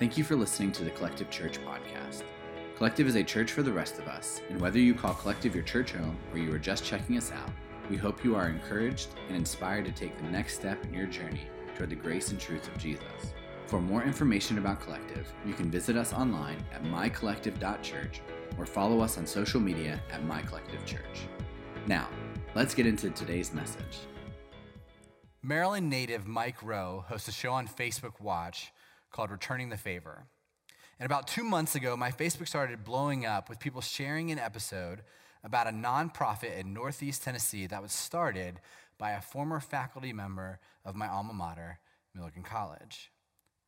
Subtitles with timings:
[0.00, 2.24] Thank you for listening to the Collective Church podcast.
[2.76, 5.62] Collective is a church for the rest of us, and whether you call Collective your
[5.62, 7.48] church home or you are just checking us out,
[7.88, 11.42] we hope you are encouraged and inspired to take the next step in your journey
[11.76, 13.04] toward the grace and truth of Jesus.
[13.66, 18.20] For more information about Collective, you can visit us online at mycollective.church
[18.58, 21.28] or follow us on social media at mycollectivechurch.
[21.86, 22.08] Now,
[22.56, 24.00] let's get into today's message.
[25.40, 28.72] Maryland native Mike Rowe hosts a show on Facebook Watch
[29.14, 30.26] called Returning the Favor.
[30.98, 35.02] And about two months ago, my Facebook started blowing up with people sharing an episode
[35.44, 38.58] about a nonprofit in Northeast Tennessee that was started
[38.98, 41.78] by a former faculty member of my alma mater,
[42.12, 43.12] Milligan College.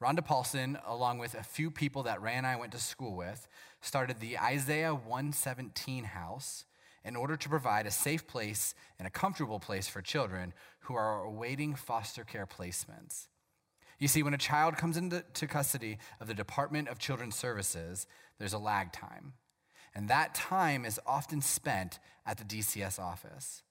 [0.03, 3.47] Rhonda Paulson, along with a few people that Ray and I went to school with,
[3.81, 6.65] started the Isaiah 117 House
[7.05, 11.23] in order to provide a safe place and a comfortable place for children who are
[11.23, 13.29] awaiting foster care placements.
[13.99, 18.07] You see, when a child comes into custody of the Department of Children's Services,
[18.39, 19.35] there's a lag time.
[19.95, 23.63] And that time is often spent at the DCS office.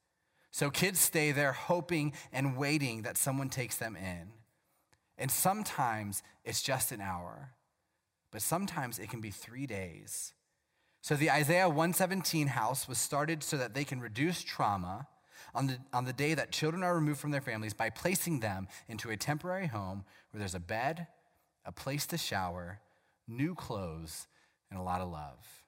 [0.49, 4.29] So kids stay there hoping and waiting that someone takes them in.
[5.17, 7.51] And sometimes it's just an hour,
[8.31, 10.33] but sometimes it can be three days.
[11.01, 15.07] So the Isaiah 117 house was started so that they can reduce trauma
[15.55, 18.67] on the, on the day that children are removed from their families by placing them
[18.87, 21.07] into a temporary home where there's a bed,
[21.65, 22.79] a place to shower,
[23.27, 24.27] new clothes,
[24.69, 25.63] and a lot of love.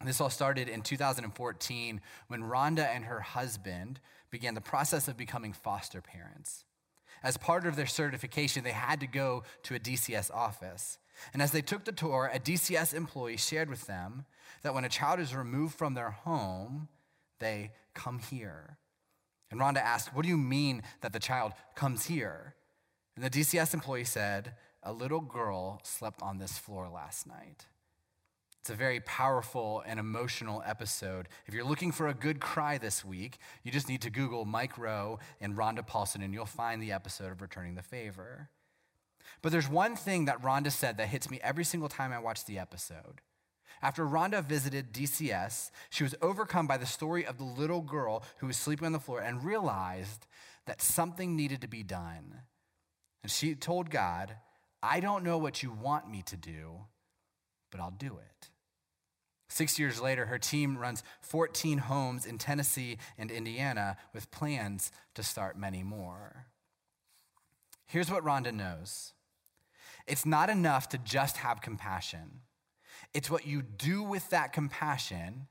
[0.00, 5.16] And this all started in 2014 when Rhonda and her husband began the process of
[5.16, 6.64] becoming foster parents.
[7.22, 10.98] As part of their certification, they had to go to a DCS office.
[11.32, 14.24] And as they took the tour, a DCS employee shared with them
[14.62, 16.88] that when a child is removed from their home,
[17.44, 18.78] they come here.
[19.50, 22.54] And Rhonda asked, What do you mean that the child comes here?
[23.14, 27.66] And the DCS employee said, A little girl slept on this floor last night.
[28.60, 31.28] It's a very powerful and emotional episode.
[31.46, 34.78] If you're looking for a good cry this week, you just need to Google Mike
[34.78, 38.48] Rowe and Rhonda Paulson, and you'll find the episode of Returning the Favor.
[39.42, 42.46] But there's one thing that Rhonda said that hits me every single time I watch
[42.46, 43.20] the episode.
[43.84, 48.46] After Rhonda visited DCS, she was overcome by the story of the little girl who
[48.46, 50.26] was sleeping on the floor and realized
[50.64, 52.40] that something needed to be done.
[53.22, 54.36] And she told God,
[54.82, 56.86] I don't know what you want me to do,
[57.70, 58.48] but I'll do it.
[59.50, 65.22] Six years later, her team runs 14 homes in Tennessee and Indiana with plans to
[65.22, 66.46] start many more.
[67.86, 69.12] Here's what Rhonda knows
[70.06, 72.40] it's not enough to just have compassion.
[73.14, 75.46] It's what you do with that compassion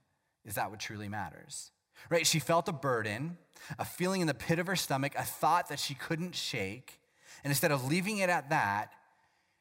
[0.46, 1.72] is that what truly matters.
[2.10, 2.28] Right?
[2.28, 3.38] She felt a burden,
[3.80, 7.00] a feeling in the pit of her stomach, a thought that she couldn't shake.
[7.44, 8.92] And instead of leaving it at that,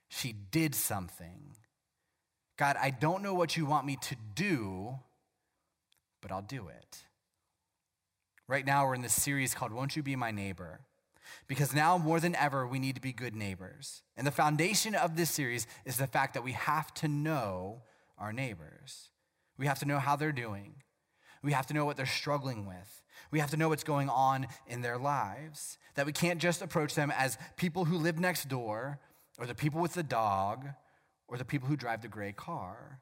[0.08, 1.54] she did something.
[2.56, 4.94] God, I don't know what you want me to do,
[6.20, 6.98] but I'll do it.
[8.48, 10.80] Right now, we're in this series called Won't You Be My Neighbor?
[11.46, 14.02] Because now more than ever, we need to be good neighbors.
[14.16, 17.82] And the foundation of this series is the fact that we have to know
[18.22, 19.10] our neighbors.
[19.58, 20.76] We have to know how they're doing.
[21.42, 23.02] We have to know what they're struggling with.
[23.32, 25.76] We have to know what's going on in their lives.
[25.96, 29.00] That we can't just approach them as people who live next door,
[29.38, 30.68] or the people with the dog,
[31.26, 33.00] or the people who drive the gray car.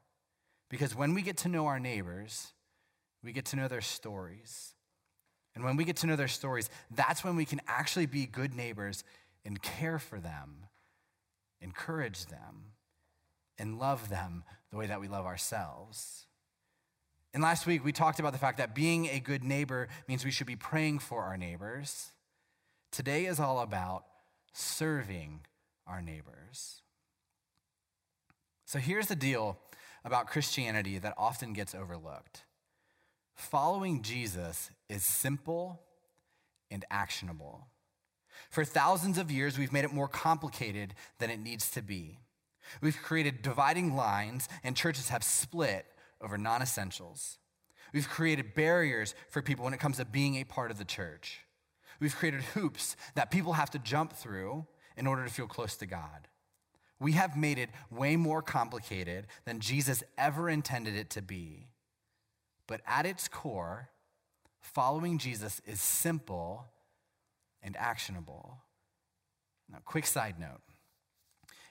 [0.69, 2.53] Because when we get to know our neighbors,
[3.23, 4.73] we get to know their stories.
[5.53, 8.55] And when we get to know their stories, that's when we can actually be good
[8.55, 9.03] neighbors
[9.45, 10.65] and care for them,
[11.61, 12.71] encourage them,
[13.61, 16.25] and love them the way that we love ourselves.
[17.33, 20.31] And last week, we talked about the fact that being a good neighbor means we
[20.31, 22.11] should be praying for our neighbors.
[22.91, 24.03] Today is all about
[24.51, 25.41] serving
[25.87, 26.81] our neighbors.
[28.65, 29.57] So here's the deal
[30.03, 32.43] about Christianity that often gets overlooked
[33.35, 35.81] following Jesus is simple
[36.69, 37.67] and actionable.
[38.49, 42.19] For thousands of years, we've made it more complicated than it needs to be.
[42.81, 45.85] We've created dividing lines, and churches have split
[46.21, 47.37] over non essentials.
[47.93, 51.41] We've created barriers for people when it comes to being a part of the church.
[51.99, 54.65] We've created hoops that people have to jump through
[54.97, 56.27] in order to feel close to God.
[56.99, 61.67] We have made it way more complicated than Jesus ever intended it to be.
[62.67, 63.89] But at its core,
[64.61, 66.65] following Jesus is simple
[67.61, 68.59] and actionable.
[69.69, 70.61] Now, quick side note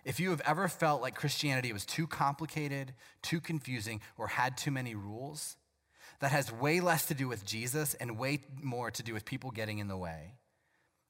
[0.04, 4.70] if you have ever felt like Christianity was too complicated, too confusing, or had too
[4.70, 5.56] many rules,
[6.20, 9.50] that has way less to do with Jesus and way more to do with people
[9.50, 10.34] getting in the way.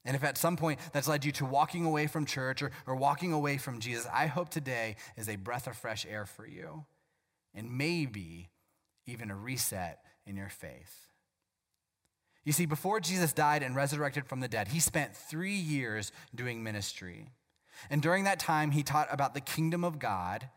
[0.05, 2.97] And if at some point that's led you to walking away from church or, or
[2.97, 6.85] walking away from Jesus, I hope today is a breath of fresh air for you
[7.55, 8.49] and maybe
[9.07, 11.09] even a reset in your faith.
[12.45, 16.63] You see, before Jesus died and resurrected from the dead, he spent three years doing
[16.63, 17.29] ministry.
[17.89, 20.49] And during that time, he taught about the kingdom of God,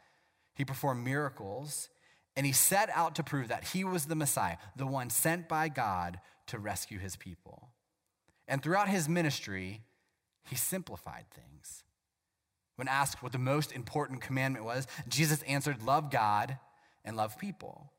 [0.53, 1.89] he performed miracles,
[2.35, 5.69] and he set out to prove that he was the Messiah, the one sent by
[5.69, 7.69] God to rescue his people.
[8.47, 9.81] And throughout his ministry,
[10.49, 11.83] he simplified things.
[12.75, 16.57] When asked what the most important commandment was, Jesus answered, Love God
[17.05, 17.91] and love people.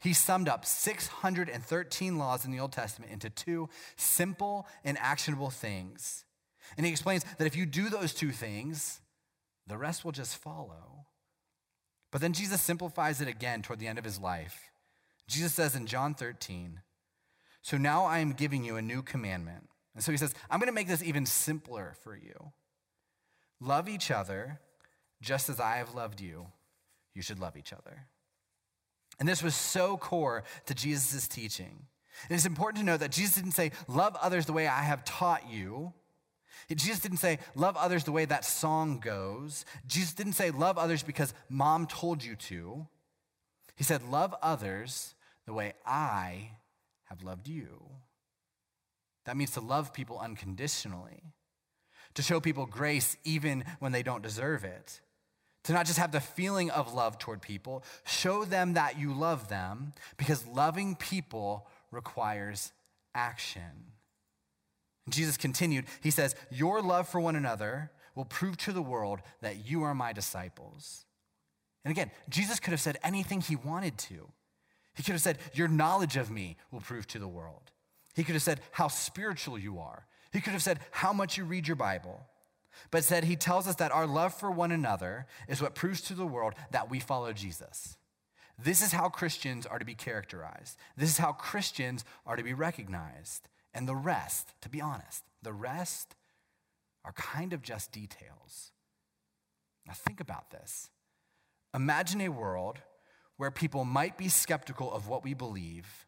[0.00, 6.24] He summed up 613 laws in the Old Testament into two simple and actionable things.
[6.76, 9.00] And he explains that if you do those two things,
[9.66, 11.06] the rest will just follow.
[12.10, 14.70] But then Jesus simplifies it again toward the end of his life.
[15.26, 16.80] Jesus says in John 13,
[17.62, 19.68] So now I am giving you a new commandment.
[19.94, 22.52] And so he says, I'm going to make this even simpler for you.
[23.60, 24.60] Love each other
[25.20, 26.46] just as I have loved you.
[27.14, 28.06] You should love each other.
[29.18, 31.86] And this was so core to Jesus' teaching.
[32.28, 35.04] And it's important to know that Jesus didn't say, Love others the way I have
[35.04, 35.92] taught you.
[36.74, 39.64] Jesus didn't say, Love others the way that song goes.
[39.86, 42.86] Jesus didn't say, Love others because mom told you to.
[43.76, 45.14] He said, Love others
[45.46, 46.50] the way I
[47.04, 47.82] have loved you.
[49.24, 51.22] That means to love people unconditionally,
[52.14, 55.00] to show people grace even when they don't deserve it
[55.68, 59.50] to not just have the feeling of love toward people, show them that you love
[59.50, 62.72] them because loving people requires
[63.14, 63.92] action.
[65.10, 69.68] Jesus continued, he says, Your love for one another will prove to the world that
[69.68, 71.04] you are my disciples.
[71.84, 74.28] And again, Jesus could have said anything he wanted to.
[74.94, 77.70] He could have said, Your knowledge of me will prove to the world.
[78.14, 80.06] He could have said how spiritual you are.
[80.32, 82.26] He could have said how much you read your Bible
[82.90, 86.14] but said he tells us that our love for one another is what proves to
[86.14, 87.96] the world that we follow Jesus.
[88.58, 90.76] This is how Christians are to be characterized.
[90.96, 93.48] This is how Christians are to be recognized.
[93.78, 96.16] And the rest, to be honest, the rest
[97.04, 98.72] are kind of just details.
[99.86, 100.90] Now, think about this.
[101.72, 102.80] Imagine a world
[103.36, 106.06] where people might be skeptical of what we believe,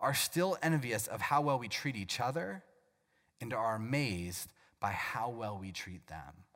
[0.00, 2.64] are still envious of how well we treat each other,
[3.42, 4.50] and are amazed
[4.80, 6.46] by how well we treat them.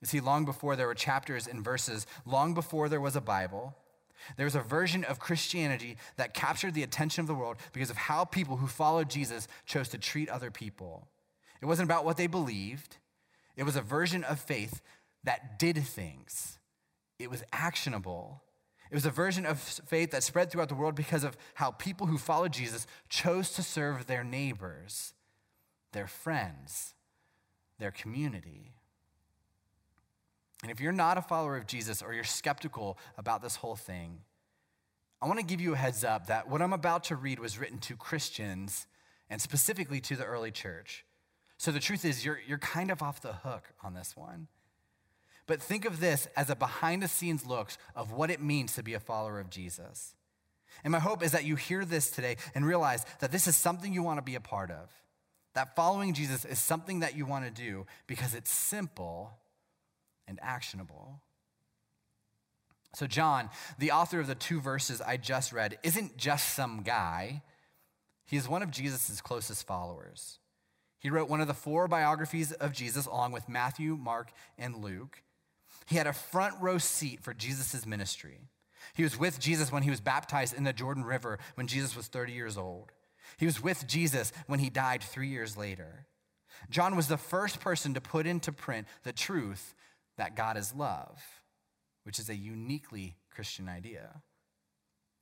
[0.00, 3.76] You see, long before there were chapters and verses, long before there was a Bible,
[4.36, 7.96] there was a version of Christianity that captured the attention of the world because of
[7.96, 11.08] how people who followed Jesus chose to treat other people.
[11.60, 12.98] It wasn't about what they believed,
[13.56, 14.80] it was a version of faith
[15.24, 16.58] that did things,
[17.18, 18.42] it was actionable.
[18.90, 22.08] It was a version of faith that spread throughout the world because of how people
[22.08, 25.14] who followed Jesus chose to serve their neighbors,
[25.94, 26.92] their friends,
[27.78, 28.74] their community.
[30.62, 34.18] And if you're not a follower of Jesus or you're skeptical about this whole thing,
[35.20, 37.58] I want to give you a heads up that what I'm about to read was
[37.58, 38.86] written to Christians
[39.28, 41.04] and specifically to the early church.
[41.58, 44.48] So the truth is, you're, you're kind of off the hook on this one.
[45.46, 48.82] But think of this as a behind the scenes look of what it means to
[48.82, 50.14] be a follower of Jesus.
[50.84, 53.92] And my hope is that you hear this today and realize that this is something
[53.92, 54.90] you want to be a part of.
[55.54, 59.32] That following Jesus is something that you want to do because it's simple
[60.26, 61.20] and actionable.
[62.94, 63.48] So, John,
[63.78, 67.42] the author of the two verses I just read, isn't just some guy.
[68.26, 70.38] He is one of Jesus' closest followers.
[70.98, 75.22] He wrote one of the four biographies of Jesus, along with Matthew, Mark, and Luke.
[75.86, 78.40] He had a front row seat for Jesus' ministry.
[78.94, 82.08] He was with Jesus when he was baptized in the Jordan River when Jesus was
[82.08, 82.92] 30 years old.
[83.38, 86.06] He was with Jesus when he died three years later.
[86.70, 89.74] John was the first person to put into print the truth
[90.16, 91.22] that God is love,
[92.04, 94.22] which is a uniquely Christian idea.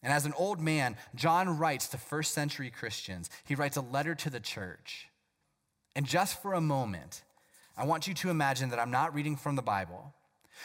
[0.03, 3.29] And as an old man, John writes to first century Christians.
[3.45, 5.09] He writes a letter to the church.
[5.95, 7.23] And just for a moment,
[7.77, 10.15] I want you to imagine that I'm not reading from the Bible,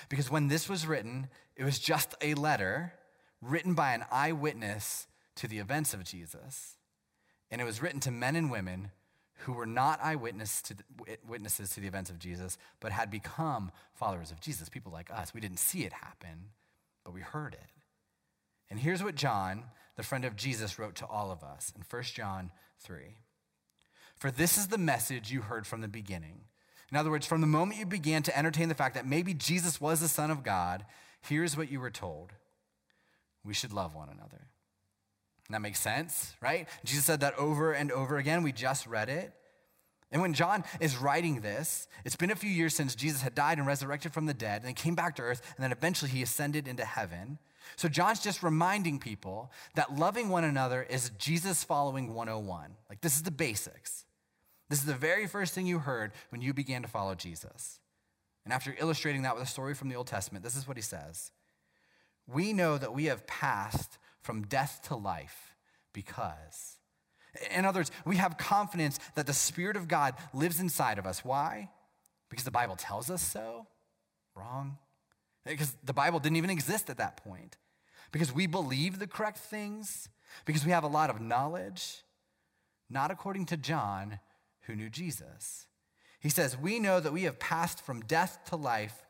[0.10, 2.94] because when this was written, it was just a letter
[3.42, 6.76] written by an eyewitness to the events of Jesus
[7.52, 8.92] and it was written to men and women
[9.40, 13.12] who were not eyewitnesses to, the, eh, witnesses to the events of Jesus, but had
[13.12, 14.70] become followers of Jesus.
[14.70, 15.34] People like us.
[15.34, 16.50] We didn't see it happen,
[17.04, 17.72] but we heard it.
[18.70, 19.66] And here's what John,
[19.96, 23.18] the friend of Jesus, wrote to all of us in 1 John 3.
[24.16, 26.42] For this is the message you heard from the beginning.
[26.92, 29.82] In other words, from the moment you began to entertain the fact that maybe Jesus
[29.82, 30.86] was the Son of God,
[31.22, 32.32] here's what you were told
[33.44, 34.48] we should love one another.
[35.50, 36.68] That makes sense, right?
[36.84, 38.42] Jesus said that over and over again.
[38.42, 39.34] We just read it.
[40.12, 43.58] And when John is writing this, it's been a few years since Jesus had died
[43.58, 46.24] and resurrected from the dead, and then came back to earth, and then eventually he
[46.24, 47.38] ascended into heaven.
[47.76, 52.76] So John's just reminding people that loving one another is Jesus following 101.
[52.90, 54.06] Like, this is the basics.
[54.70, 57.80] This is the very first thing you heard when you began to follow Jesus.
[58.46, 60.84] And after illustrating that with a story from the Old Testament, this is what he
[60.84, 61.32] says
[62.28, 65.56] We know that we have passed from death to life
[65.94, 66.78] because.
[67.56, 71.24] In other words, we have confidence that the Spirit of God lives inside of us.
[71.24, 71.70] Why?
[72.30, 73.68] Because the Bible tells us so?
[74.36, 74.78] Wrong.
[75.46, 77.58] Because the Bible didn't even exist at that point.
[78.12, 80.10] Because we believe the correct things.
[80.46, 82.04] Because we have a lot of knowledge.
[82.90, 84.20] Not according to John,
[84.62, 85.68] who knew Jesus.
[86.20, 89.04] He says, We know that we have passed from death to life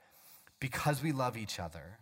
[0.60, 2.00] because we love each other.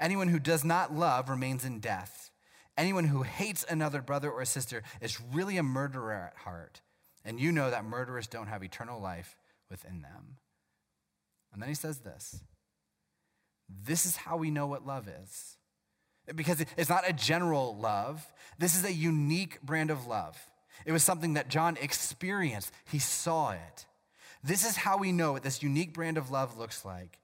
[0.00, 2.30] Anyone who does not love remains in death.
[2.76, 6.80] Anyone who hates another brother or sister is really a murderer at heart.
[7.24, 9.36] And you know that murderers don't have eternal life
[9.70, 10.38] within them.
[11.52, 12.42] And then he says this
[13.84, 15.56] this is how we know what love is.
[16.34, 18.24] Because it's not a general love,
[18.58, 20.38] this is a unique brand of love.
[20.86, 23.86] It was something that John experienced, he saw it.
[24.44, 27.18] This is how we know what this unique brand of love looks like.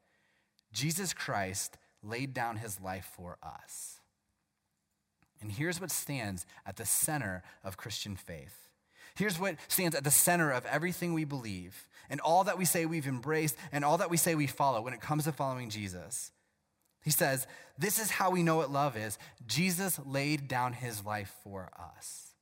[0.72, 4.00] Jesus Christ laid down his life for us.
[5.40, 8.68] And here's what stands at the center of Christian faith.
[9.14, 12.86] Here's what stands at the center of everything we believe and all that we say
[12.86, 16.30] we've embraced and all that we say we follow when it comes to following Jesus.
[17.02, 17.46] He says,
[17.78, 19.18] This is how we know what love is.
[19.46, 22.34] Jesus laid down his life for us.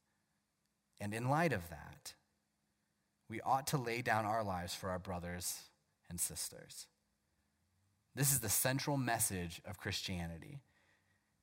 [1.00, 2.14] And in light of that,
[3.28, 5.62] we ought to lay down our lives for our brothers
[6.08, 6.86] and sisters.
[8.16, 10.61] This is the central message of Christianity.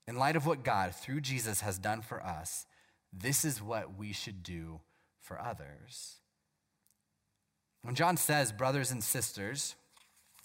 [0.07, 2.65] In light of what God, through Jesus, has done for us,
[3.13, 4.81] this is what we should do
[5.21, 6.15] for others.
[7.83, 9.75] When John says brothers and sisters,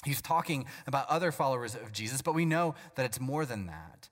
[0.04, 4.08] He's talking about other followers of Jesus, but we know that it's more than that.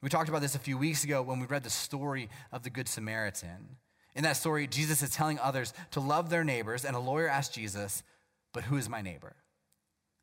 [0.00, 2.70] We talked about this a few weeks ago when we read the story of the
[2.70, 3.76] Good Samaritan.
[4.14, 7.54] In that story, Jesus is telling others to love their neighbors, and a lawyer asked
[7.54, 8.04] Jesus,
[8.52, 9.34] But who is my neighbor?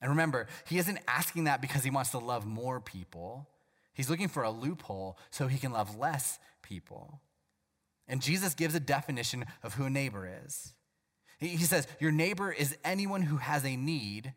[0.03, 3.47] And remember, he isn't asking that because he wants to love more people.
[3.93, 7.21] He's looking for a loophole so he can love less people.
[8.05, 10.73] And Jesus gives a definition of who a neighbor is.
[11.39, 14.33] He says, Your neighbor is anyone who has a need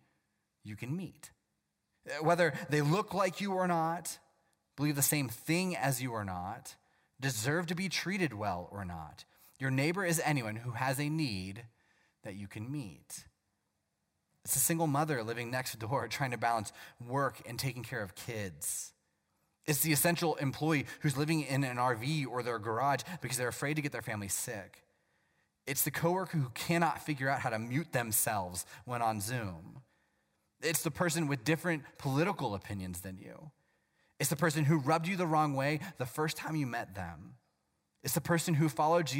[0.62, 1.32] you can meet.
[2.20, 4.18] Whether they look like you or not,
[4.76, 6.76] believe the same thing as you or not,
[7.20, 9.24] deserve to be treated well or not.
[9.58, 11.64] Your neighbor is anyone who has a need
[12.22, 13.24] that you can meet.
[14.46, 16.72] It's a single mother living next door trying to balance
[17.04, 18.92] work and taking care of kids.
[19.66, 23.74] It's the essential employee who's living in an RV or their garage because they're afraid
[23.74, 24.84] to get their family sick.
[25.66, 29.80] It's the coworker who cannot figure out how to mute themselves when on Zoom.
[30.62, 33.50] It's the person with different political opinions than you.
[34.20, 37.34] It's the person who rubbed you the wrong way the first time you met them.
[38.04, 39.10] It's the person who follows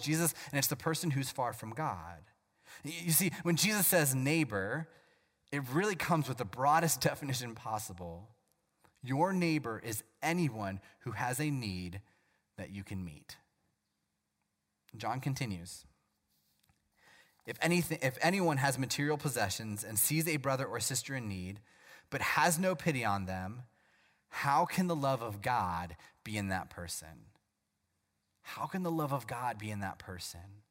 [0.00, 2.29] Jesus, and it's the person who's far from God.
[2.84, 4.88] You see, when Jesus says neighbor,
[5.52, 8.28] it really comes with the broadest definition possible.
[9.02, 12.00] Your neighbor is anyone who has a need
[12.58, 13.36] that you can meet.
[14.96, 15.86] John continues.
[17.46, 21.60] If, anything, if anyone has material possessions and sees a brother or sister in need,
[22.10, 23.62] but has no pity on them,
[24.28, 27.26] how can the love of God be in that person?
[28.42, 30.62] How can the love of God be in that person?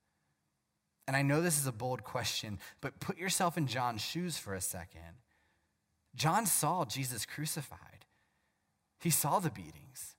[1.10, 4.54] And I know this is a bold question, but put yourself in John's shoes for
[4.54, 5.24] a second.
[6.14, 8.06] John saw Jesus crucified,
[9.00, 10.14] he saw the beatings,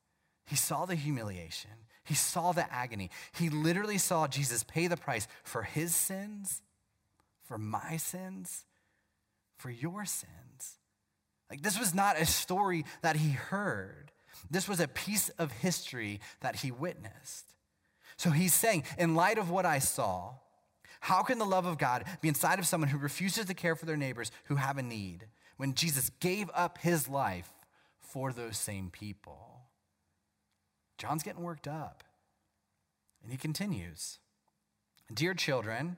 [0.46, 1.70] he saw the humiliation,
[2.02, 3.08] he saw the agony.
[3.30, 6.60] He literally saw Jesus pay the price for his sins,
[7.44, 8.64] for my sins,
[9.58, 10.80] for your sins.
[11.48, 14.10] Like, this was not a story that he heard,
[14.50, 17.54] this was a piece of history that he witnessed.
[18.16, 20.32] So he's saying, in light of what I saw,
[21.00, 23.86] how can the love of God be inside of someone who refuses to care for
[23.86, 25.26] their neighbors who have a need
[25.56, 27.50] when Jesus gave up his life
[27.98, 29.62] for those same people?
[30.98, 32.04] John's getting worked up.
[33.22, 34.18] And he continues
[35.12, 35.96] Dear children,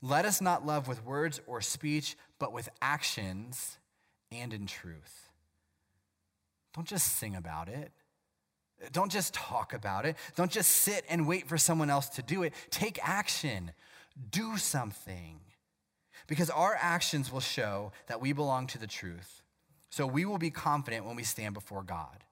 [0.00, 3.78] let us not love with words or speech, but with actions
[4.32, 5.30] and in truth.
[6.74, 7.92] Don't just sing about it.
[8.90, 10.16] Don't just talk about it.
[10.34, 12.52] Don't just sit and wait for someone else to do it.
[12.70, 13.70] Take action.
[14.30, 15.40] Do something.
[16.26, 19.42] Because our actions will show that we belong to the truth.
[19.90, 22.24] So we will be confident when we stand before God.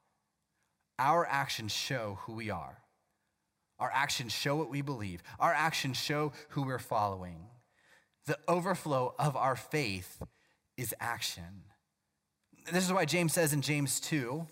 [0.98, 2.78] Our actions show who we are.
[3.78, 7.46] Our actions show what we believe, our actions show who we're following.
[8.26, 10.22] The overflow of our faith
[10.76, 11.62] is action.
[12.70, 14.46] This is why James says in James 2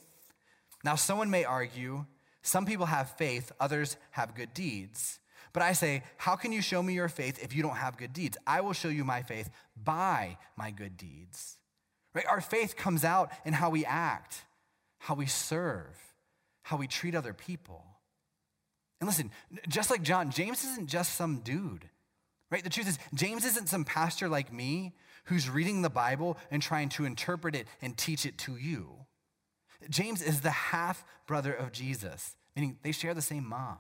[0.83, 2.07] Now, someone may argue,
[2.43, 5.21] some people have faith, others have good deeds.
[5.53, 8.13] But I say, How can you show me your faith if you don't have good
[8.13, 8.37] deeds?
[8.47, 9.51] I will show you my faith
[9.83, 11.57] by my good deeds.
[12.15, 12.27] Right?
[12.29, 14.43] Our faith comes out in how we act,
[14.99, 15.97] how we serve,
[16.63, 17.85] how we treat other people.
[19.01, 19.31] And listen,
[19.69, 21.89] just like John, James isn't just some dude.
[22.51, 22.65] Right?
[22.65, 26.89] The truth is, James isn't some pastor like me who's reading the Bible and trying
[26.91, 28.89] to interpret it and teach it to you.
[29.89, 33.79] James is the half brother of Jesus, meaning they share the same mom.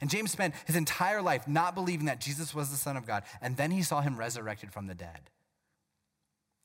[0.00, 3.22] And James spent his entire life not believing that Jesus was the Son of God,
[3.40, 5.30] and then he saw him resurrected from the dead.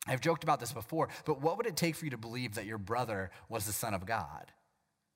[0.07, 2.65] I've joked about this before, but what would it take for you to believe that
[2.65, 4.51] your brother was the Son of God?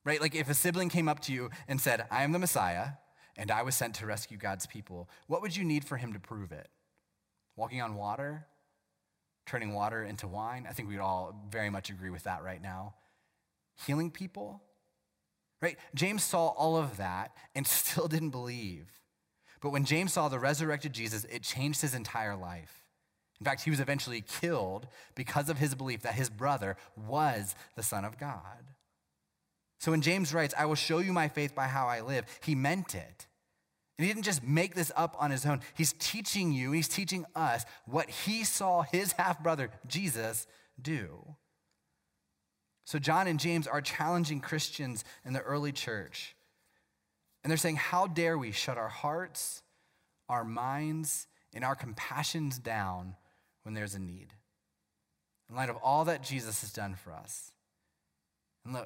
[0.05, 0.21] Right?
[0.21, 2.89] Like if a sibling came up to you and said, I am the Messiah,
[3.37, 6.19] and I was sent to rescue God's people, what would you need for him to
[6.19, 6.67] prove it?
[7.55, 8.45] Walking on water?
[9.45, 10.67] Turning water into wine?
[10.69, 12.93] I think we'd all very much agree with that right now.
[13.85, 14.61] Healing people?
[15.63, 15.77] Right?
[15.95, 18.87] James saw all of that and still didn't believe.
[19.61, 22.83] But when James saw the resurrected Jesus, it changed his entire life.
[23.39, 27.83] In fact, he was eventually killed because of his belief that his brother was the
[27.83, 28.73] Son of God.
[29.79, 32.55] So when James writes, I will show you my faith by how I live, he
[32.55, 33.27] meant it.
[33.97, 35.61] And he didn't just make this up on his own.
[35.75, 40.45] He's teaching you, he's teaching us what he saw his half brother, Jesus,
[40.81, 41.35] do.
[42.85, 46.35] So, John and James are challenging Christians in the early church.
[47.43, 49.61] And they're saying, How dare we shut our hearts,
[50.29, 53.15] our minds, and our compassions down
[53.63, 54.33] when there's a need?
[55.49, 57.51] In light of all that Jesus has done for us,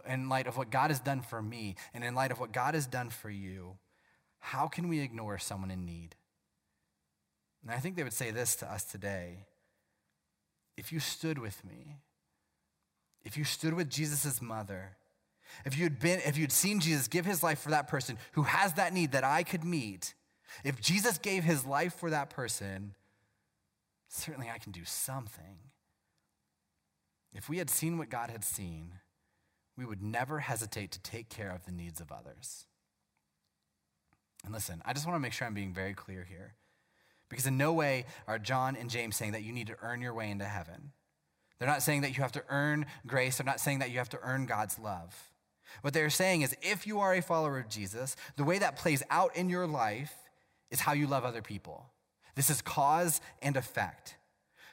[0.07, 2.73] in light of what God has done for me, and in light of what God
[2.73, 3.77] has done for you,
[4.39, 6.15] how can we ignore someone in need?
[7.63, 9.45] And I think they would say this to us today
[10.77, 11.97] if you stood with me,
[13.27, 14.95] if you stood with Jesus' mother,
[15.65, 18.73] if you'd been, if you'd seen Jesus give his life for that person who has
[18.75, 20.13] that need that I could meet,
[20.63, 22.95] if Jesus gave his life for that person,
[24.07, 25.59] certainly I can do something.
[27.33, 28.93] If we had seen what God had seen,
[29.75, 32.65] we would never hesitate to take care of the needs of others.
[34.45, 36.53] And listen, I just want to make sure I'm being very clear here.
[37.29, 40.13] Because in no way are John and James saying that you need to earn your
[40.13, 40.93] way into heaven.
[41.59, 43.37] They're not saying that you have to earn grace.
[43.37, 45.31] They're not saying that you have to earn God's love.
[45.81, 49.03] What they're saying is if you are a follower of Jesus, the way that plays
[49.09, 50.13] out in your life
[50.69, 51.85] is how you love other people.
[52.35, 54.15] This is cause and effect.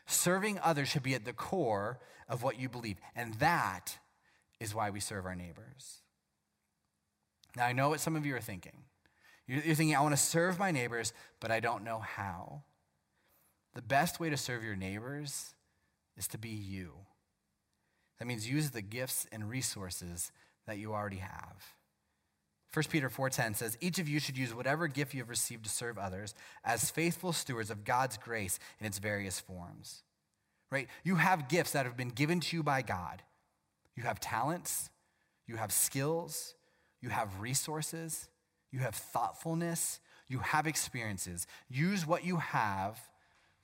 [0.06, 2.98] Serving others should be at the core of what you believe.
[3.16, 3.98] And that
[4.60, 6.02] is why we serve our neighbors.
[7.56, 8.84] Now, I know what some of you are thinking.
[9.46, 12.62] You're thinking, I want to serve my neighbors, but I don't know how.
[13.74, 15.54] The best way to serve your neighbors
[16.16, 16.92] is to be you.
[18.18, 20.32] That means use the gifts and resources
[20.66, 21.74] that you already have.
[22.72, 25.70] 1 Peter 4:10 says, "Each of you should use whatever gift you have received to
[25.70, 30.02] serve others as faithful stewards of God's grace in its various forms."
[30.70, 30.88] Right?
[31.04, 33.22] You have gifts that have been given to you by God.
[33.94, 34.90] You have talents,
[35.46, 36.54] you have skills,
[37.00, 38.28] you have resources,
[38.72, 41.46] you have thoughtfulness, you have experiences.
[41.68, 43.08] Use what you have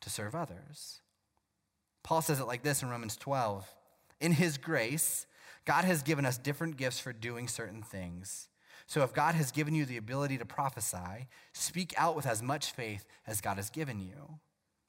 [0.02, 1.00] to serve others.
[2.02, 3.66] Paul says it like this in Romans 12
[4.20, 5.26] In his grace,
[5.64, 8.48] God has given us different gifts for doing certain things.
[8.86, 12.72] So if God has given you the ability to prophesy, speak out with as much
[12.72, 14.40] faith as God has given you.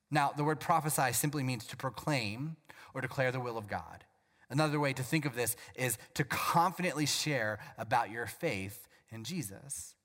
[0.10, 2.56] Now, the word prophesy simply means to proclaim
[2.94, 4.04] or declare the will of God.
[4.50, 9.96] Another way to think of this is to confidently share about your faith in Jesus.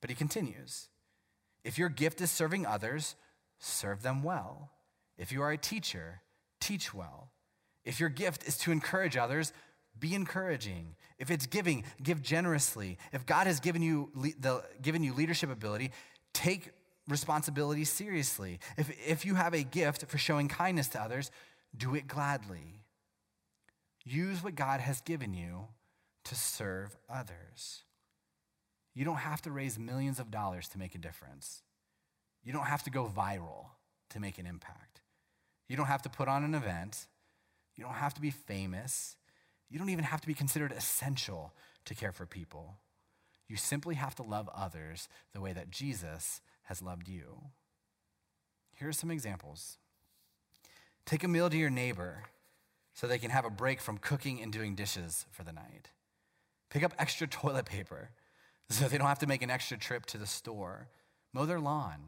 [0.00, 0.88] But he continues
[1.62, 3.14] if your gift is serving others,
[3.58, 4.70] serve them well.
[5.16, 6.20] If you are a teacher,
[6.60, 7.30] teach well.
[7.84, 9.52] If your gift is to encourage others,
[9.98, 10.96] be encouraging.
[11.18, 12.98] If it's giving, give generously.
[13.12, 15.92] If God has given you, the, given you leadership ability,
[16.32, 16.70] take
[17.08, 18.58] responsibility seriously.
[18.76, 21.30] If, if you have a gift for showing kindness to others,
[21.76, 22.82] do it gladly.
[24.04, 25.68] Use what God has given you
[26.24, 27.82] to serve others.
[28.94, 31.62] You don't have to raise millions of dollars to make a difference.
[32.42, 33.66] You don't have to go viral
[34.10, 34.83] to make an impact.
[35.68, 37.06] You don't have to put on an event.
[37.76, 39.16] You don't have to be famous.
[39.68, 41.52] You don't even have to be considered essential
[41.84, 42.76] to care for people.
[43.48, 47.40] You simply have to love others the way that Jesus has loved you.
[48.74, 49.78] Here are some examples.
[51.06, 52.24] Take a meal to your neighbor
[52.94, 55.90] so they can have a break from cooking and doing dishes for the night.
[56.70, 58.10] Pick up extra toilet paper
[58.70, 60.88] so they don't have to make an extra trip to the store.
[61.32, 62.00] Mow their lawn.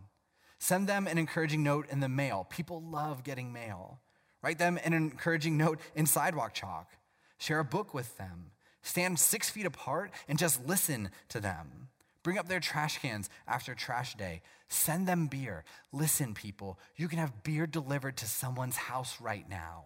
[0.59, 2.47] Send them an encouraging note in the mail.
[2.49, 4.01] People love getting mail.
[4.43, 6.91] Write them an encouraging note in sidewalk chalk.
[7.39, 8.53] Share a book with them.
[8.83, 11.89] Stand six feet apart and just listen to them.
[12.23, 14.43] Bring up their trash cans after trash day.
[14.69, 15.65] Send them beer.
[15.93, 19.85] Listen, people, you can have beer delivered to someone's house right now.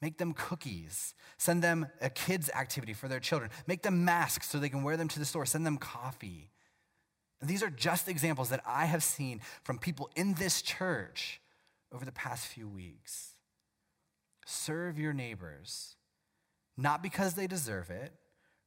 [0.00, 1.14] Make them cookies.
[1.38, 3.50] Send them a kids' activity for their children.
[3.66, 5.46] Make them masks so they can wear them to the store.
[5.46, 6.50] Send them coffee.
[7.48, 11.40] These are just examples that I have seen from people in this church
[11.92, 13.34] over the past few weeks.
[14.46, 15.96] Serve your neighbors,
[16.76, 18.12] not because they deserve it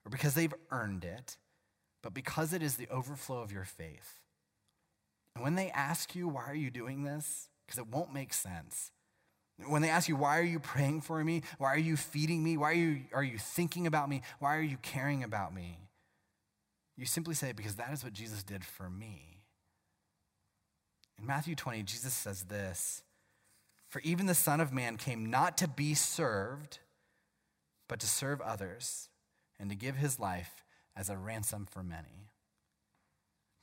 [0.05, 1.37] or because they've earned it,
[2.01, 4.21] but because it is the overflow of your faith.
[5.35, 7.49] And when they ask you, why are you doing this?
[7.65, 8.91] Because it won't make sense.
[9.65, 11.41] When they ask you, why are you praying for me?
[11.57, 12.57] Why are you feeding me?
[12.57, 14.21] Why are you, are you thinking about me?
[14.39, 15.77] Why are you caring about me?
[16.97, 19.43] You simply say, because that is what Jesus did for me.
[21.19, 23.03] In Matthew 20, Jesus says this
[23.87, 26.79] For even the Son of Man came not to be served,
[27.87, 29.09] but to serve others
[29.59, 30.63] and to give his life
[30.95, 32.29] as a ransom for many.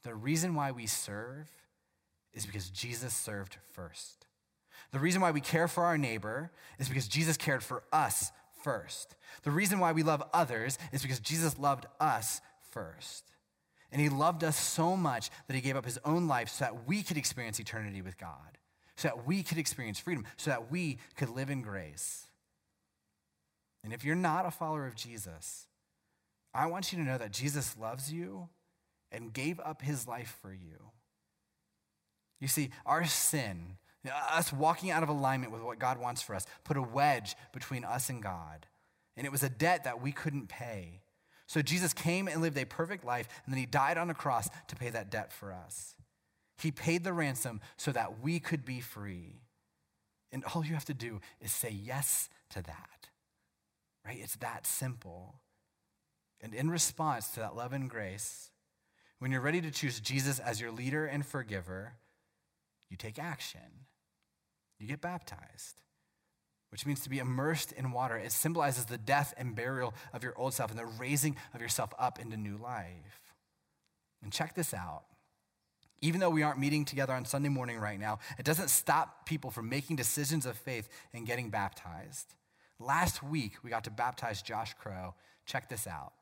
[0.05, 1.51] The reason why we serve
[2.33, 4.27] is because Jesus served first.
[4.92, 8.31] The reason why we care for our neighbor is because Jesus cared for us
[8.62, 9.16] first.
[9.42, 12.40] The reason why we love others is because Jesus loved us
[12.75, 13.31] first.
[13.93, 16.89] And he loved us so much that he gave up his own life so that
[16.89, 18.59] we could experience eternity with God,
[18.97, 22.27] so that we could experience freedom, so that we could live in grace.
[23.85, 25.69] And if you're not a follower of Jesus,
[26.53, 28.49] I want you to know that Jesus loves you
[29.13, 30.91] and gave up his life for you.
[32.41, 33.77] You see, our sin,
[34.13, 37.85] us walking out of alignment with what God wants for us, put a wedge between
[37.85, 38.67] us and God.
[39.17, 41.04] And it was a debt that we couldn't pay.
[41.46, 44.48] So Jesus came and lived a perfect life, and then he died on a cross
[44.68, 45.94] to pay that debt for us.
[46.59, 49.42] He paid the ransom so that we could be free.
[50.33, 53.09] And all you have to do is say yes to that,
[54.04, 54.18] right?
[54.20, 55.37] It's that simple.
[56.40, 58.50] And in response to that love and grace,
[59.18, 61.94] when you're ready to choose Jesus as your leader and forgiver,
[62.90, 63.61] you take action.
[64.78, 65.80] You get baptized,
[66.75, 68.17] which means to be immersed in water.
[68.17, 71.95] It symbolizes the death and burial of your old self and the raising of yourself
[72.01, 73.23] up into new life.
[74.25, 75.05] And check this out.
[76.01, 79.53] Even though we aren't meeting together on Sunday morning right now, it doesn't stop people
[79.53, 82.35] from making decisions of faith and getting baptized.
[82.81, 85.15] Last week, we got to baptize Josh Crow.
[85.47, 86.13] Check this out.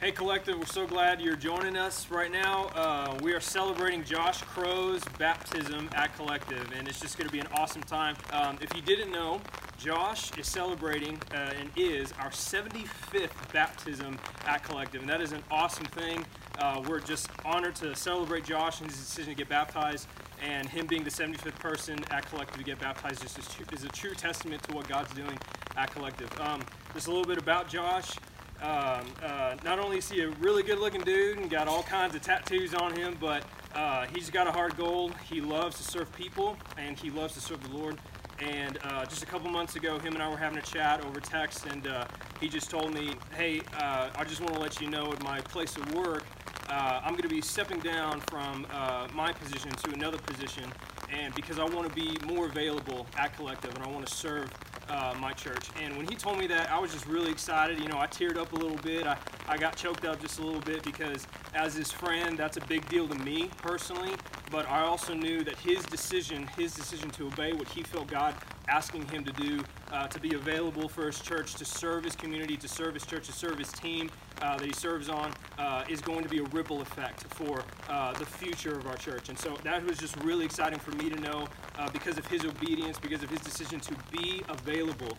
[0.00, 2.70] Hey, Collective, we're so glad you're joining us right now.
[2.74, 7.38] Uh, we are celebrating Josh Crow's baptism at Collective, and it's just going to be
[7.38, 8.16] an awesome time.
[8.32, 9.42] Um, if you didn't know,
[9.76, 15.42] Josh is celebrating uh, and is our 75th baptism at Collective, and that is an
[15.50, 16.24] awesome thing.
[16.58, 20.08] Uh, we're just honored to celebrate Josh and his decision to get baptized,
[20.42, 23.36] and him being the 75th person at Collective to get baptized is,
[23.70, 25.38] is a true testament to what God's doing
[25.76, 26.30] at Collective.
[26.40, 26.62] Um,
[26.94, 28.16] just a little bit about Josh.
[28.62, 32.14] Um, uh, not only is he a really good looking dude and got all kinds
[32.14, 33.42] of tattoos on him, but
[33.74, 35.10] uh, he's got a hard goal.
[35.30, 37.98] He loves to serve people and he loves to serve the Lord.
[38.38, 41.20] And uh, just a couple months ago, him and I were having a chat over
[41.20, 42.06] text, and uh,
[42.40, 45.40] he just told me, Hey, uh, I just want to let you know at my
[45.42, 46.24] place of work,
[46.70, 48.66] uh, I'm going to be stepping down from
[49.12, 50.64] my position to another position,
[51.12, 54.50] and because I want to be more available at Collective and I want to serve
[54.90, 55.70] uh, my church.
[55.82, 57.78] And when he told me that, I was just really excited.
[57.78, 59.06] You know, I teared up a little bit.
[59.06, 59.16] I,
[59.48, 62.88] I got choked up just a little bit because, as his friend, that's a big
[62.88, 64.12] deal to me personally.
[64.50, 68.34] But I also knew that his decision, his decision to obey what he felt God
[68.70, 72.56] asking him to do, uh, to be available for his church, to serve his community,
[72.56, 74.10] to serve his church, to serve his team
[74.42, 78.12] uh, that he serves on, uh, is going to be a ripple effect for uh,
[78.14, 79.28] the future of our church.
[79.28, 82.44] And so that was just really exciting for me to know uh, because of his
[82.44, 85.16] obedience, because of his decision to be available.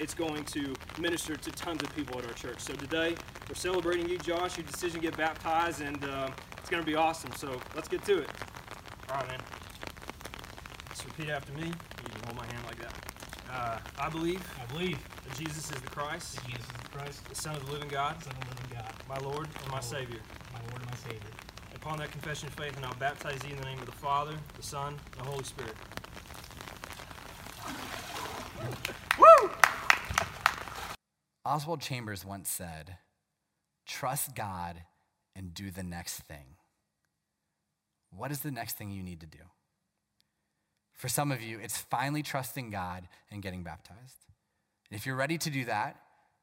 [0.00, 2.60] It's going to minister to tons of people at our church.
[2.60, 3.14] So today,
[3.48, 5.96] we're celebrating you, Josh, your decision to get baptized, and
[6.58, 7.32] it's going to be awesome.
[7.32, 8.30] So let's get to it.
[9.10, 9.40] All right, man.
[10.90, 11.66] Just repeat after me.
[11.66, 12.94] You can hold my hand like that.
[13.58, 14.40] Uh, I believe.
[14.62, 16.36] I believe that Jesus is the Christ.
[16.36, 17.28] That Jesus is the Christ.
[17.28, 18.22] The Son of the living God.
[18.22, 18.92] Son of the living God.
[19.08, 20.20] My Lord and my, Lord, Savior.
[20.52, 21.30] My Lord and my Savior.
[21.74, 24.34] Upon that confession of faith, and I'll baptize you in the name of the Father,
[24.56, 25.74] the Son, and the Holy Spirit.
[29.18, 29.50] Woo!
[31.44, 32.98] Oswald Chambers once said,
[33.86, 34.82] Trust God
[35.34, 36.56] and do the next thing.
[38.10, 39.38] What is the next thing you need to do?
[40.98, 44.18] For some of you, it's finally trusting God and getting baptized.
[44.90, 45.96] And if you're ready to do that,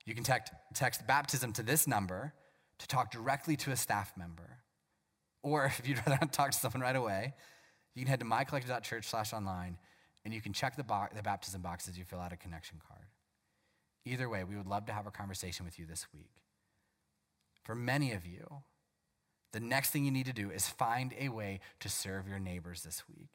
[0.06, 2.34] you can text, text baptism to this number
[2.80, 4.60] to talk directly to a staff member.
[5.44, 7.34] Or if you'd rather not talk to someone right away,
[7.94, 9.78] you can head to mycollective.church slash online
[10.24, 12.80] and you can check the, bo- the baptism box as you fill out a connection
[12.88, 13.08] card.
[14.06, 16.44] Either way, we would love to have a conversation with you this week.
[17.64, 18.64] For many of you,
[19.52, 22.84] the next thing you need to do is find a way to serve your neighbors
[22.84, 23.30] this week.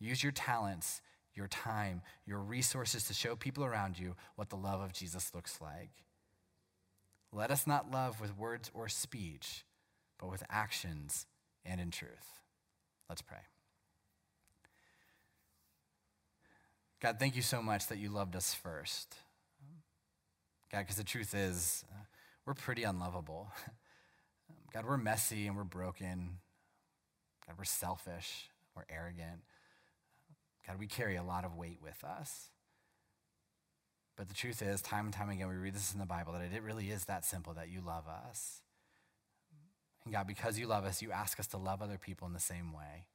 [0.00, 1.02] Use your talents,
[1.34, 5.60] your time, your resources to show people around you what the love of Jesus looks
[5.60, 5.90] like.
[7.32, 9.64] Let us not love with words or speech,
[10.18, 11.26] but with actions
[11.64, 12.40] and in truth.
[13.08, 13.38] Let's pray.
[17.00, 19.14] God, thank you so much that you loved us first.
[20.72, 22.02] God, because the truth is, uh,
[22.46, 23.50] we're pretty unlovable.
[24.72, 26.38] God, we're messy and we're broken.
[27.46, 29.40] God, we're selfish, we're arrogant.
[30.70, 32.50] God, we carry a lot of weight with us.
[34.16, 36.42] But the truth is, time and time again, we read this in the Bible that
[36.54, 38.60] it really is that simple that you love us.
[40.04, 42.40] And God, because you love us, you ask us to love other people in the
[42.40, 43.06] same way.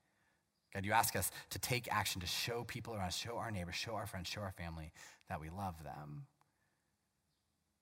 [0.73, 3.95] God, you ask us to take action to show people around show our neighbors, show
[3.95, 4.91] our friends, show our family
[5.29, 6.25] that we love them.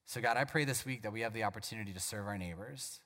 [0.05, 2.99] So, God, I pray this week that we have the opportunity to serve our neighbors.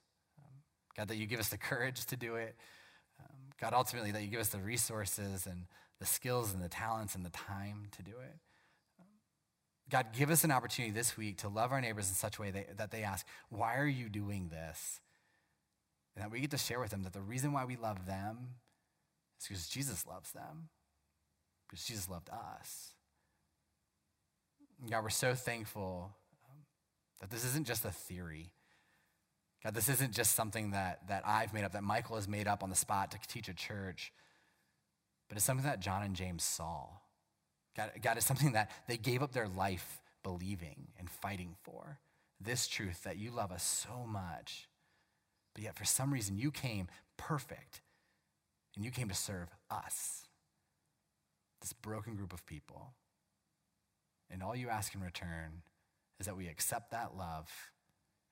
[0.44, 0.52] Um,
[0.98, 2.56] God, that you give us the courage to do it.
[3.22, 5.68] Um, God, ultimately, that you give us the resources and
[6.00, 8.38] the skills and the talents and the time to do it.
[9.00, 9.06] Um,
[9.90, 12.52] God, give us an opportunity this week to love our neighbors in such a way
[12.52, 15.00] that, that they ask, Why are you doing this?
[16.16, 18.56] And that we get to share with them that the reason why we love them
[19.40, 20.70] is because Jesus loves them,
[21.68, 22.94] because Jesus loved us.
[24.90, 26.12] God, we're so thankful
[27.20, 28.52] that this isn't just a theory.
[29.64, 32.64] God, this isn't just something that, that I've made up, that Michael has made up
[32.64, 34.14] on the spot to teach a church,
[35.28, 36.88] but it's something that John and James saw.
[37.76, 42.00] God, God, it's something that they gave up their life believing and fighting for.
[42.40, 44.68] This truth that you love us so much,
[45.54, 46.88] but yet for some reason you came
[47.18, 47.82] perfect
[48.76, 50.28] and you came to serve us,
[51.62, 52.94] this broken group of people.
[54.30, 55.64] And all you ask in return
[56.20, 57.50] is that we accept that love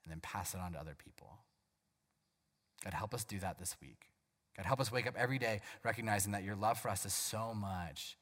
[0.04, 1.38] and then pass it on to other people.
[2.84, 4.10] God, help us do that this week.
[4.56, 7.52] God, help us wake up every day recognizing that your love for us is so
[7.54, 8.16] much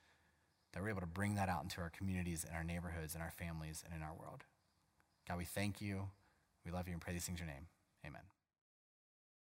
[0.72, 3.30] that we're able to bring that out into our communities and our neighborhoods and our
[3.30, 4.42] families and in our world.
[5.28, 6.08] God, we thank you.
[6.66, 7.66] We love you and pray these things in your name.
[8.04, 8.33] Amen.